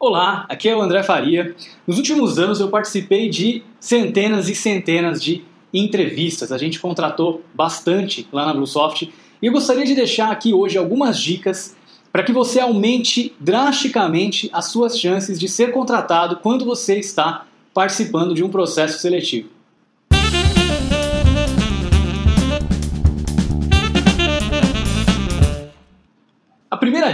Olá, 0.00 0.46
aqui 0.48 0.68
é 0.68 0.76
o 0.76 0.80
André 0.80 1.02
Faria. 1.02 1.56
Nos 1.84 1.96
últimos 1.96 2.38
anos 2.38 2.60
eu 2.60 2.68
participei 2.68 3.28
de 3.28 3.64
centenas 3.80 4.48
e 4.48 4.54
centenas 4.54 5.20
de 5.20 5.42
entrevistas. 5.74 6.52
A 6.52 6.56
gente 6.56 6.78
contratou 6.78 7.42
bastante 7.52 8.24
lá 8.30 8.46
na 8.46 8.54
Bluesoft 8.54 9.12
e 9.42 9.46
eu 9.46 9.52
gostaria 9.52 9.84
de 9.84 9.96
deixar 9.96 10.30
aqui 10.30 10.54
hoje 10.54 10.78
algumas 10.78 11.18
dicas 11.20 11.76
para 12.12 12.22
que 12.22 12.30
você 12.30 12.60
aumente 12.60 13.34
drasticamente 13.40 14.48
as 14.52 14.66
suas 14.66 14.96
chances 14.96 15.36
de 15.36 15.48
ser 15.48 15.72
contratado 15.72 16.36
quando 16.36 16.64
você 16.64 17.00
está 17.00 17.44
participando 17.74 18.36
de 18.36 18.44
um 18.44 18.50
processo 18.50 19.00
seletivo. 19.00 19.48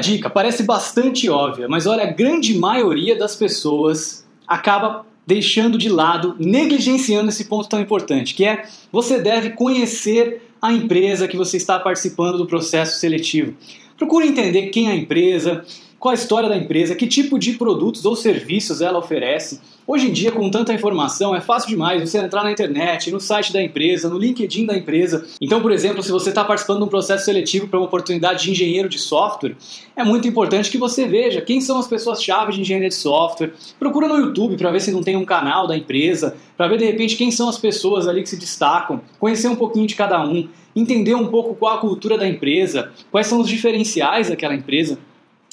Dica 0.05 0.29
parece 0.29 0.63
bastante 0.63 1.29
óbvia, 1.29 1.67
mas 1.69 1.87
olha, 1.87 2.05
a 2.05 2.13
grande 2.13 2.57
maioria 2.59 3.17
das 3.17 3.35
pessoas 3.35 4.27
acaba 4.47 5.07
deixando 5.27 5.79
de 5.79 5.89
lado, 5.89 6.37
negligenciando 6.39 7.31
esse 7.31 7.47
ponto 7.47 7.69
tão 7.69 7.81
importante, 7.81 8.35
que 8.35 8.45
é 8.45 8.65
você 8.93 9.19
deve 9.19 9.51
conhecer 9.51 10.43
a 10.61 10.73
empresa 10.73 11.27
que 11.27 11.37
você 11.37 11.57
está 11.57 11.79
participando 11.79 12.37
do 12.37 12.47
processo 12.47 12.99
seletivo. 13.01 13.55
Procure 13.97 14.27
entender 14.27 14.69
quem 14.69 14.89
é 14.89 14.93
a 14.93 14.97
empresa, 14.97 15.65
qual 16.05 16.13
a 16.13 16.15
história 16.15 16.51
da 16.51 16.57
empresa, 16.59 16.95
que 16.95 17.07
tipo 17.07 17.39
de 17.39 17.55
produtos 17.55 18.05
ou 18.05 18.15
serviços 18.15 18.83
ela 18.83 18.99
oferece. 18.99 19.59
Hoje 19.87 20.09
em 20.09 20.13
dia, 20.13 20.31
com 20.31 20.51
tanta 20.51 20.75
informação, 20.75 21.35
é 21.35 21.41
fácil 21.41 21.71
demais 21.71 21.99
você 21.99 22.19
entrar 22.19 22.45
na 22.45 22.53
internet, 22.53 23.11
no 23.11 23.19
site 23.19 23.51
da 23.55 23.63
empresa, 23.63 24.11
no 24.11 24.19
LinkedIn 24.19 24.67
da 24.67 24.77
empresa. 24.77 25.27
Então, 25.41 25.63
por 25.63 25.73
exemplo, 25.73 26.03
se 26.03 26.13
você 26.13 26.29
está 26.29 26.45
participando 26.45 26.81
de 26.81 26.85
um 26.85 26.89
processo 26.89 27.25
seletivo 27.25 27.69
para 27.69 27.79
uma 27.79 27.87
oportunidade 27.87 28.45
de 28.45 28.51
engenheiro 28.51 28.87
de 28.87 28.99
software, 28.99 29.57
é 29.97 30.05
muito 30.05 30.29
importante 30.29 30.71
que 30.71 30.77
você 30.77 31.09
veja 31.09 31.41
quem 31.41 31.59
são 31.63 31.79
as 31.79 31.89
pessoas-chave 31.89 32.53
de 32.53 32.61
engenharia 32.61 32.91
de 32.91 32.97
software. 32.97 33.55
Procura 33.79 34.07
no 34.07 34.19
YouTube 34.19 34.59
para 34.59 34.71
ver 34.71 34.81
se 34.81 34.93
não 34.93 35.03
tem 35.03 35.17
um 35.17 35.25
canal 35.25 35.67
da 35.67 35.75
empresa, 35.75 36.37
para 36.55 36.69
ver 36.69 36.77
de 36.77 36.85
repente 36.85 37.17
quem 37.17 37.31
são 37.31 37.49
as 37.49 37.57
pessoas 37.57 38.07
ali 38.07 38.23
que 38.23 38.29
se 38.29 38.37
destacam, 38.37 39.01
conhecer 39.19 39.49
um 39.49 39.57
pouquinho 39.57 39.87
de 39.87 39.95
cada 39.95 40.23
um, 40.23 40.51
entender 40.77 41.15
um 41.15 41.29
pouco 41.29 41.55
qual 41.55 41.79
a 41.79 41.81
cultura 41.81 42.19
da 42.19 42.29
empresa, 42.29 42.93
quais 43.11 43.27
são 43.27 43.41
os 43.41 43.49
diferenciais 43.49 44.29
daquela 44.29 44.55
empresa 44.55 44.99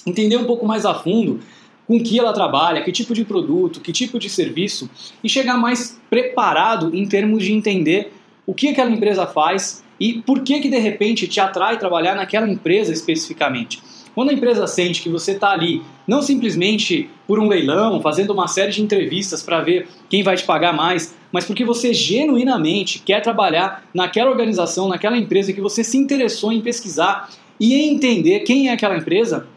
entender 0.06 0.38
um 0.38 0.46
pouco 0.46 0.66
mais 0.66 0.86
a 0.86 0.94
fundo 0.94 1.40
com 1.88 2.02
que 2.02 2.20
ela 2.20 2.32
trabalha, 2.32 2.82
que 2.82 2.92
tipo 2.92 3.14
de 3.14 3.26
produto, 3.26 3.82
que 3.82 3.92
tipo 3.92 4.18
de 4.18 4.30
serviço 4.30 4.90
e 5.24 5.28
chegar 5.28 5.58
mais 5.58 6.00
preparado 6.10 6.96
em 6.96 7.06
termos 7.06 7.44
de 7.44 7.52
entender 7.52 8.14
o 8.46 8.54
que 8.54 8.70
aquela 8.70 8.90
empresa 8.90 9.28
faz 9.28 9.84
e 10.00 10.22
por 10.22 10.42
que 10.42 10.60
que 10.60 10.70
de 10.70 10.80
repente 10.80 11.28
te 11.28 11.40
atrai 11.40 11.78
trabalhar 11.78 12.16
naquela 12.16 12.50
empresa 12.50 12.92
especificamente. 12.92 13.82
Quando 14.14 14.30
a 14.30 14.34
empresa 14.34 14.68
sente 14.68 15.02
que 15.02 15.10
você 15.10 15.32
está 15.32 15.52
ali, 15.52 15.82
não 16.08 16.22
simplesmente 16.22 17.10
por 17.26 17.40
um 17.40 17.48
leilão, 17.48 18.02
fazendo 18.02 18.34
uma 18.34 18.48
série 18.48 18.72
de 18.72 18.82
entrevistas 18.82 19.42
para 19.42 19.62
ver 19.62 19.88
quem 20.10 20.22
vai 20.22 20.36
te 20.36 20.44
pagar 20.44 20.74
mais, 20.74 21.16
mas 21.32 21.46
porque 21.46 21.64
você 21.64 21.94
genuinamente 21.94 23.00
quer 23.00 23.22
trabalhar 23.22 23.86
naquela 23.94 24.30
organização, 24.30 24.90
naquela 24.90 25.18
empresa 25.18 25.54
que 25.54 25.62
você 25.62 25.84
se 25.84 25.98
interessou 25.98 26.52
em 26.52 26.62
pesquisar 26.62 27.30
e 27.60 27.74
entender 27.74 28.42
quem 28.42 28.68
é 28.68 28.74
aquela 28.74 28.98
empresa, 28.98 29.48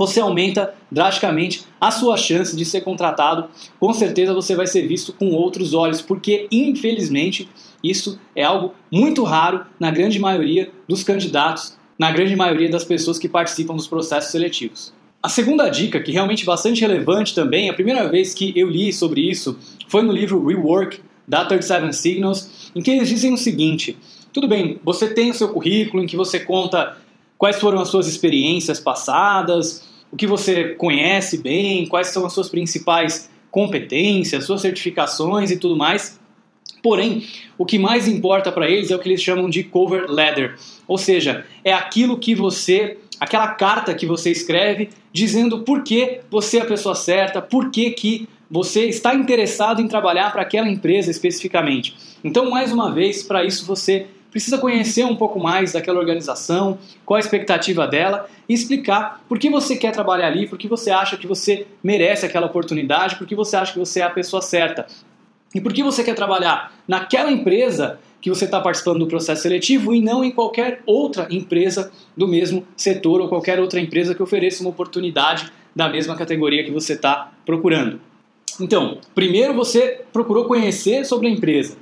você 0.00 0.18
aumenta 0.18 0.72
drasticamente 0.90 1.66
a 1.78 1.90
sua 1.90 2.16
chance 2.16 2.56
de 2.56 2.64
ser 2.64 2.80
contratado. 2.80 3.50
Com 3.78 3.92
certeza 3.92 4.32
você 4.32 4.56
vai 4.56 4.66
ser 4.66 4.88
visto 4.88 5.12
com 5.12 5.28
outros 5.32 5.74
olhos, 5.74 6.00
porque 6.00 6.48
infelizmente 6.50 7.46
isso 7.84 8.18
é 8.34 8.42
algo 8.42 8.74
muito 8.90 9.22
raro 9.24 9.66
na 9.78 9.90
grande 9.90 10.18
maioria 10.18 10.70
dos 10.88 11.02
candidatos, 11.02 11.76
na 11.98 12.10
grande 12.10 12.34
maioria 12.34 12.70
das 12.70 12.82
pessoas 12.82 13.18
que 13.18 13.28
participam 13.28 13.76
dos 13.76 13.86
processos 13.86 14.30
seletivos. 14.30 14.90
A 15.22 15.28
segunda 15.28 15.68
dica, 15.68 16.00
que 16.00 16.12
é 16.12 16.14
realmente 16.14 16.46
bastante 16.46 16.80
relevante 16.80 17.34
também, 17.34 17.68
a 17.68 17.74
primeira 17.74 18.08
vez 18.08 18.32
que 18.32 18.58
eu 18.58 18.70
li 18.70 18.94
sobre 18.94 19.20
isso 19.20 19.58
foi 19.86 20.00
no 20.00 20.12
livro 20.12 20.42
Rework 20.46 20.98
da 21.28 21.44
37 21.44 21.94
Signals, 21.94 22.70
em 22.74 22.80
que 22.80 22.90
eles 22.90 23.06
dizem 23.06 23.34
o 23.34 23.36
seguinte: 23.36 23.98
tudo 24.32 24.48
bem, 24.48 24.80
você 24.82 25.12
tem 25.12 25.30
o 25.30 25.34
seu 25.34 25.50
currículo 25.50 26.02
em 26.02 26.06
que 26.06 26.16
você 26.16 26.40
conta 26.40 26.96
quais 27.36 27.58
foram 27.58 27.80
as 27.80 27.88
suas 27.88 28.06
experiências 28.06 28.78
passadas, 28.78 29.89
o 30.12 30.16
que 30.16 30.26
você 30.26 30.74
conhece 30.74 31.38
bem, 31.38 31.86
quais 31.86 32.08
são 32.08 32.26
as 32.26 32.32
suas 32.32 32.48
principais 32.48 33.30
competências, 33.50 34.44
suas 34.44 34.60
certificações 34.60 35.50
e 35.50 35.56
tudo 35.56 35.76
mais. 35.76 36.18
Porém, 36.82 37.26
o 37.58 37.66
que 37.66 37.78
mais 37.78 38.08
importa 38.08 38.50
para 38.50 38.68
eles 38.68 38.90
é 38.90 38.96
o 38.96 38.98
que 38.98 39.08
eles 39.08 39.22
chamam 39.22 39.50
de 39.50 39.62
cover 39.62 40.10
letter, 40.10 40.56
ou 40.88 40.96
seja, 40.96 41.44
é 41.62 41.72
aquilo 41.72 42.18
que 42.18 42.34
você, 42.34 42.96
aquela 43.18 43.48
carta 43.48 43.94
que 43.94 44.06
você 44.06 44.30
escreve 44.30 44.88
dizendo 45.12 45.60
por 45.60 45.82
que 45.82 46.20
você 46.30 46.58
é 46.58 46.62
a 46.62 46.66
pessoa 46.66 46.94
certa, 46.94 47.42
por 47.42 47.70
que, 47.70 47.90
que 47.90 48.28
você 48.50 48.86
está 48.86 49.14
interessado 49.14 49.80
em 49.80 49.86
trabalhar 49.86 50.32
para 50.32 50.42
aquela 50.42 50.68
empresa 50.68 51.10
especificamente. 51.10 51.96
Então, 52.24 52.50
mais 52.50 52.72
uma 52.72 52.92
vez, 52.92 53.22
para 53.22 53.44
isso 53.44 53.64
você 53.64 54.06
precisa 54.30 54.58
conhecer 54.58 55.04
um 55.04 55.16
pouco 55.16 55.38
mais 55.40 55.72
daquela 55.72 55.98
organização, 55.98 56.78
qual 57.04 57.16
a 57.16 57.20
expectativa 57.20 57.86
dela 57.86 58.28
e 58.48 58.54
explicar 58.54 59.22
por 59.28 59.38
que 59.38 59.50
você 59.50 59.76
quer 59.76 59.92
trabalhar 59.92 60.28
ali, 60.28 60.46
por 60.46 60.58
que 60.58 60.68
você 60.68 60.90
acha 60.90 61.16
que 61.16 61.26
você 61.26 61.66
merece 61.82 62.24
aquela 62.24 62.46
oportunidade, 62.46 63.16
por 63.16 63.26
que 63.26 63.34
você 63.34 63.56
acha 63.56 63.72
que 63.72 63.78
você 63.78 64.00
é 64.00 64.04
a 64.04 64.10
pessoa 64.10 64.40
certa. 64.40 64.86
E 65.54 65.60
por 65.60 65.72
que 65.72 65.82
você 65.82 66.04
quer 66.04 66.14
trabalhar 66.14 66.72
naquela 66.86 67.30
empresa 67.30 67.98
que 68.20 68.30
você 68.30 68.44
está 68.44 68.60
participando 68.60 69.00
do 69.00 69.06
processo 69.06 69.42
seletivo 69.42 69.94
e 69.94 70.00
não 70.00 70.22
em 70.22 70.30
qualquer 70.30 70.82
outra 70.86 71.26
empresa 71.30 71.90
do 72.16 72.28
mesmo 72.28 72.64
setor 72.76 73.20
ou 73.20 73.28
qualquer 73.28 73.58
outra 73.58 73.80
empresa 73.80 74.14
que 74.14 74.22
ofereça 74.22 74.62
uma 74.62 74.70
oportunidade 74.70 75.50
da 75.74 75.88
mesma 75.88 76.14
categoria 76.14 76.62
que 76.62 76.70
você 76.70 76.92
está 76.92 77.32
procurando. 77.44 78.00
Então, 78.60 78.98
primeiro 79.14 79.54
você 79.54 80.02
procurou 80.12 80.44
conhecer 80.44 81.04
sobre 81.04 81.28
a 81.28 81.30
empresa 81.30 81.76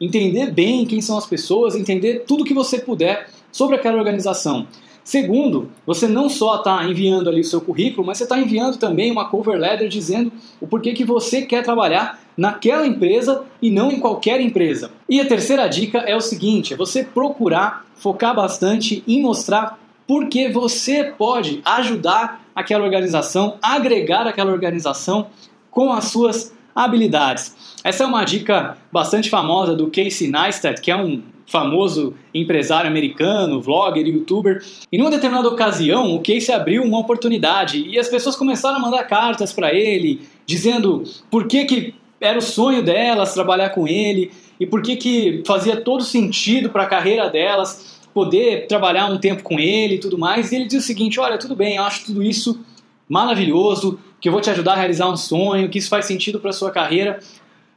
entender 0.00 0.50
bem 0.50 0.84
quem 0.86 1.00
são 1.00 1.18
as 1.18 1.26
pessoas, 1.26 1.74
entender 1.74 2.24
tudo 2.26 2.44
que 2.44 2.54
você 2.54 2.78
puder 2.78 3.28
sobre 3.50 3.76
aquela 3.76 3.98
organização. 3.98 4.66
Segundo, 5.08 5.70
você 5.86 6.06
não 6.06 6.28
só 6.28 6.56
está 6.56 6.84
enviando 6.84 7.30
ali 7.30 7.40
o 7.40 7.44
seu 7.44 7.62
currículo, 7.62 8.06
mas 8.06 8.18
você 8.18 8.24
está 8.24 8.38
enviando 8.38 8.76
também 8.76 9.10
uma 9.10 9.28
cover 9.30 9.58
letter 9.58 9.88
dizendo 9.88 10.30
o 10.60 10.66
porquê 10.66 10.92
que 10.92 11.02
você 11.02 11.42
quer 11.42 11.64
trabalhar 11.64 12.20
naquela 12.36 12.86
empresa 12.86 13.42
e 13.62 13.70
não 13.70 13.90
em 13.90 14.00
qualquer 14.00 14.38
empresa. 14.38 14.90
E 15.08 15.18
a 15.18 15.26
terceira 15.26 15.66
dica 15.66 16.00
é 16.00 16.14
o 16.14 16.20
seguinte: 16.20 16.74
é 16.74 16.76
você 16.76 17.02
procurar 17.02 17.86
focar 17.94 18.34
bastante 18.34 19.02
em 19.08 19.22
mostrar 19.22 19.78
por 20.06 20.28
que 20.28 20.48
você 20.48 21.04
pode 21.04 21.62
ajudar 21.64 22.44
aquela 22.54 22.84
organização, 22.84 23.56
agregar 23.62 24.26
aquela 24.26 24.52
organização 24.52 25.28
com 25.70 25.90
as 25.92 26.04
suas 26.06 26.52
habilidades. 26.84 27.54
Essa 27.82 28.04
é 28.04 28.06
uma 28.06 28.24
dica 28.24 28.76
bastante 28.92 29.28
famosa 29.28 29.74
do 29.74 29.88
Casey 29.88 30.30
Neistat, 30.30 30.80
que 30.80 30.90
é 30.90 30.96
um 30.96 31.22
famoso 31.46 32.14
empresário 32.34 32.88
americano, 32.88 33.60
vlogger, 33.60 34.06
youtuber. 34.06 34.62
E 34.92 34.98
numa 34.98 35.10
determinada 35.10 35.48
ocasião, 35.48 36.14
o 36.14 36.18
Casey 36.18 36.54
abriu 36.54 36.82
uma 36.82 36.98
oportunidade 36.98 37.82
e 37.88 37.98
as 37.98 38.08
pessoas 38.08 38.36
começaram 38.36 38.76
a 38.76 38.80
mandar 38.80 39.04
cartas 39.04 39.52
para 39.52 39.74
ele, 39.74 40.20
dizendo 40.46 41.02
por 41.30 41.46
que, 41.46 41.64
que 41.64 41.94
era 42.20 42.38
o 42.38 42.42
sonho 42.42 42.82
delas 42.82 43.32
trabalhar 43.32 43.70
com 43.70 43.88
ele 43.88 44.30
e 44.60 44.66
por 44.66 44.82
que, 44.82 44.96
que 44.96 45.42
fazia 45.46 45.76
todo 45.76 46.04
sentido 46.04 46.68
para 46.68 46.82
a 46.82 46.86
carreira 46.86 47.28
delas 47.30 47.98
poder 48.12 48.66
trabalhar 48.66 49.06
um 49.06 49.18
tempo 49.18 49.42
com 49.42 49.58
ele 49.58 49.94
e 49.94 49.98
tudo 49.98 50.18
mais. 50.18 50.52
E 50.52 50.56
ele 50.56 50.66
diz 50.66 50.82
o 50.82 50.86
seguinte: 50.86 51.18
Olha, 51.18 51.38
tudo 51.38 51.56
bem, 51.56 51.76
eu 51.76 51.82
acho 51.82 52.06
tudo 52.06 52.22
isso 52.22 52.60
maravilhoso, 53.08 53.98
que 54.20 54.28
eu 54.28 54.32
vou 54.32 54.40
te 54.40 54.50
ajudar 54.50 54.72
a 54.72 54.76
realizar 54.76 55.08
um 55.08 55.16
sonho, 55.16 55.68
que 55.68 55.78
isso 55.78 55.88
faz 55.88 56.06
sentido 56.06 56.40
para 56.40 56.52
sua 56.52 56.70
carreira. 56.70 57.20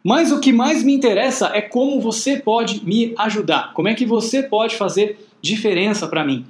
Mas 0.04 0.32
o 0.32 0.40
que 0.40 0.52
mais 0.52 0.84
me 0.84 0.94
interessa 0.94 1.52
é 1.54 1.62
como 1.62 2.02
você 2.02 2.38
pode 2.38 2.84
me 2.84 3.14
ajudar, 3.18 3.74
como 3.74 3.88
é 3.88 3.94
que 3.94 4.06
você 4.06 4.42
pode 4.42 4.76
fazer 4.76 5.28
diferença 5.42 6.08
para 6.08 6.26
mim. 6.26 6.46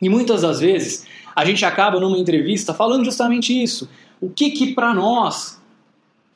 E 0.00 0.08
muitas 0.08 0.42
das 0.42 0.60
vezes 0.60 1.06
a 1.34 1.44
gente 1.44 1.64
acaba 1.64 2.00
numa 2.00 2.18
entrevista 2.18 2.74
falando 2.74 3.04
justamente 3.04 3.52
isso. 3.52 3.88
O 4.20 4.28
que 4.28 4.50
que 4.50 4.74
para 4.74 4.92
nós 4.92 5.60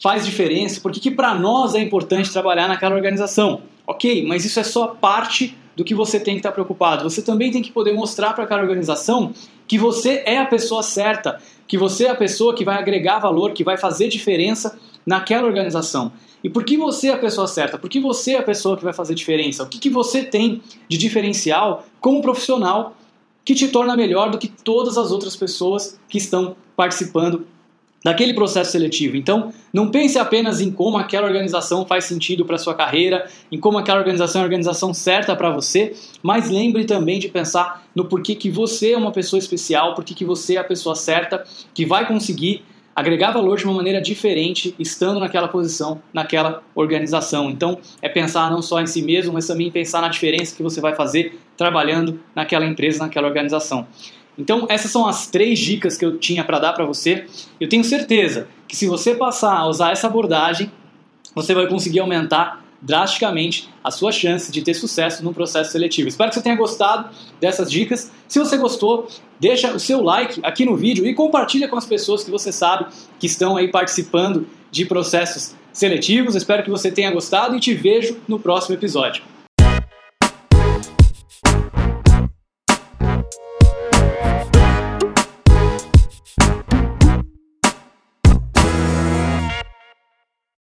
faz 0.02 0.24
diferença? 0.24 0.80
Por 0.80 0.92
que, 0.92 1.00
que 1.00 1.10
para 1.10 1.34
nós 1.34 1.74
é 1.74 1.80
importante 1.80 2.32
trabalhar 2.32 2.68
naquela 2.68 2.94
organização? 2.94 3.62
Ok, 3.86 4.24
mas 4.26 4.44
isso 4.44 4.60
é 4.60 4.64
só 4.64 4.88
parte 4.88 5.56
do 5.76 5.84
que 5.84 5.94
você 5.94 6.20
tem 6.20 6.34
que 6.34 6.40
estar 6.40 6.52
preocupado. 6.52 7.08
Você 7.08 7.22
também 7.22 7.50
tem 7.50 7.62
que 7.62 7.72
poder 7.72 7.92
mostrar 7.92 8.32
para 8.34 8.44
aquela 8.44 8.62
organização 8.62 9.32
que 9.66 9.78
você 9.78 10.22
é 10.26 10.38
a 10.38 10.46
pessoa 10.46 10.82
certa, 10.82 11.40
que 11.66 11.78
você 11.78 12.04
é 12.04 12.10
a 12.10 12.14
pessoa 12.14 12.54
que 12.54 12.64
vai 12.64 12.76
agregar 12.76 13.18
valor, 13.18 13.52
que 13.52 13.64
vai 13.64 13.76
fazer 13.76 14.08
diferença 14.08 14.78
naquela 15.06 15.46
organização. 15.46 16.12
E 16.44 16.50
por 16.50 16.64
que 16.64 16.76
você 16.76 17.08
é 17.08 17.12
a 17.12 17.18
pessoa 17.18 17.46
certa? 17.46 17.78
Por 17.78 17.88
que 17.88 18.00
você 18.00 18.32
é 18.32 18.38
a 18.38 18.42
pessoa 18.42 18.76
que 18.76 18.84
vai 18.84 18.92
fazer 18.92 19.14
diferença? 19.14 19.62
O 19.62 19.66
que, 19.66 19.78
que 19.78 19.90
você 19.90 20.22
tem 20.22 20.60
de 20.88 20.98
diferencial 20.98 21.86
como 22.00 22.20
profissional 22.20 22.96
que 23.44 23.54
te 23.54 23.68
torna 23.68 23.96
melhor 23.96 24.30
do 24.30 24.38
que 24.38 24.48
todas 24.48 24.98
as 24.98 25.10
outras 25.10 25.34
pessoas 25.34 25.98
que 26.08 26.18
estão 26.18 26.56
participando 26.76 27.46
daquele 28.04 28.34
processo 28.34 28.72
seletivo. 28.72 29.16
Então, 29.16 29.52
não 29.72 29.90
pense 29.90 30.18
apenas 30.18 30.60
em 30.60 30.70
como 30.70 30.96
aquela 30.96 31.26
organização 31.26 31.86
faz 31.86 32.04
sentido 32.04 32.44
para 32.44 32.58
sua 32.58 32.74
carreira, 32.74 33.28
em 33.50 33.58
como 33.58 33.78
aquela 33.78 33.98
organização 33.98 34.40
é 34.40 34.42
a 34.42 34.46
organização 34.46 34.92
certa 34.92 35.36
para 35.36 35.50
você, 35.50 35.94
mas 36.22 36.50
lembre 36.50 36.84
também 36.84 37.18
de 37.18 37.28
pensar 37.28 37.86
no 37.94 38.04
porquê 38.06 38.34
que 38.34 38.50
você 38.50 38.92
é 38.92 38.96
uma 38.96 39.12
pessoa 39.12 39.38
especial, 39.38 39.94
porquê 39.94 40.14
que 40.14 40.24
você 40.24 40.56
é 40.56 40.58
a 40.58 40.64
pessoa 40.64 40.94
certa 40.94 41.44
que 41.72 41.86
vai 41.86 42.06
conseguir 42.06 42.64
agregar 42.94 43.30
valor 43.30 43.56
de 43.56 43.64
uma 43.64 43.74
maneira 43.74 44.00
diferente 44.00 44.74
estando 44.78 45.18
naquela 45.18 45.48
posição, 45.48 46.02
naquela 46.12 46.62
organização. 46.74 47.50
Então, 47.50 47.78
é 48.02 48.08
pensar 48.08 48.50
não 48.50 48.60
só 48.60 48.80
em 48.80 48.86
si 48.86 49.02
mesmo, 49.02 49.32
mas 49.32 49.46
também 49.46 49.70
pensar 49.70 50.02
na 50.02 50.08
diferença 50.08 50.54
que 50.54 50.62
você 50.62 50.80
vai 50.80 50.94
fazer 50.94 51.38
trabalhando 51.56 52.20
naquela 52.34 52.66
empresa, 52.66 52.98
naquela 52.98 53.28
organização. 53.28 53.86
Então, 54.38 54.66
essas 54.68 54.90
são 54.90 55.06
as 55.06 55.26
três 55.26 55.58
dicas 55.58 55.96
que 55.96 56.04
eu 56.04 56.18
tinha 56.18 56.42
para 56.42 56.58
dar 56.58 56.72
para 56.72 56.84
você. 56.84 57.26
Eu 57.60 57.68
tenho 57.68 57.84
certeza 57.84 58.48
que 58.66 58.74
se 58.74 58.86
você 58.86 59.14
passar 59.14 59.56
a 59.56 59.66
usar 59.66 59.92
essa 59.92 60.06
abordagem, 60.06 60.70
você 61.34 61.54
vai 61.54 61.66
conseguir 61.66 62.00
aumentar 62.00 62.62
drasticamente 62.80 63.68
a 63.82 63.90
sua 63.90 64.10
chance 64.10 64.50
de 64.50 64.60
ter 64.60 64.74
sucesso 64.74 65.24
no 65.24 65.32
processo 65.32 65.70
seletivo. 65.70 66.08
Espero 66.08 66.30
que 66.30 66.34
você 66.34 66.42
tenha 66.42 66.56
gostado 66.56 67.10
dessas 67.40 67.70
dicas. 67.70 68.10
Se 68.26 68.38
você 68.38 68.56
gostou, 68.56 69.06
deixa 69.38 69.72
o 69.72 69.78
seu 69.78 70.02
like 70.02 70.40
aqui 70.42 70.64
no 70.64 70.76
vídeo 70.76 71.06
e 71.06 71.14
compartilha 71.14 71.68
com 71.68 71.76
as 71.76 71.86
pessoas 71.86 72.24
que 72.24 72.30
você 72.30 72.50
sabe 72.50 72.86
que 73.20 73.26
estão 73.26 73.56
aí 73.56 73.68
participando 73.68 74.46
de 74.70 74.84
processos 74.84 75.54
seletivos. 75.72 76.34
Espero 76.34 76.64
que 76.64 76.70
você 76.70 76.90
tenha 76.90 77.10
gostado 77.12 77.56
e 77.56 77.60
te 77.60 77.72
vejo 77.72 78.18
no 78.26 78.38
próximo 78.38 78.74
episódio. 78.74 79.22